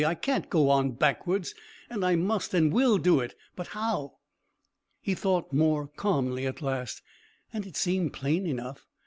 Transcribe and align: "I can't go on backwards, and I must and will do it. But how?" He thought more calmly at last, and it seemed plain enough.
"I 0.03 0.15
can't 0.15 0.49
go 0.49 0.71
on 0.71 0.93
backwards, 0.93 1.53
and 1.87 2.03
I 2.03 2.15
must 2.15 2.55
and 2.55 2.73
will 2.73 2.97
do 2.97 3.19
it. 3.19 3.35
But 3.55 3.67
how?" 3.67 4.17
He 4.99 5.13
thought 5.13 5.53
more 5.53 5.89
calmly 5.89 6.47
at 6.47 6.59
last, 6.63 7.03
and 7.53 7.67
it 7.67 7.77
seemed 7.77 8.11
plain 8.11 8.47
enough. 8.47 8.87